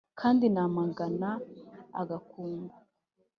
[0.19, 1.29] kandi namagana
[2.01, 2.75] agakungu.